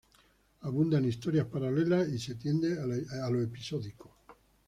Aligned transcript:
Abundan 0.61 1.05
historias 1.05 1.45
paralelas 1.45 2.09
y 2.09 2.17
se 2.17 2.33
tiende 2.33 2.69
a 2.73 3.29
lo 3.29 3.39
episódico. 3.39 4.15